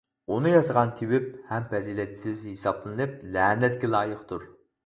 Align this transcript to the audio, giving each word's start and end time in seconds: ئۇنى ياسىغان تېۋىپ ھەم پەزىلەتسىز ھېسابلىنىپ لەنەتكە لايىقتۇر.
ئۇنى 0.35 0.53
ياسىغان 0.53 0.93
تېۋىپ 1.01 1.27
ھەم 1.51 1.69
پەزىلەتسىز 1.73 2.43
ھېسابلىنىپ 2.53 3.17
لەنەتكە 3.37 3.95
لايىقتۇر. 3.99 4.53